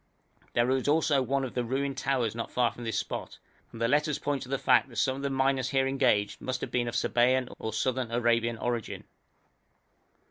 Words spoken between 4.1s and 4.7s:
point to the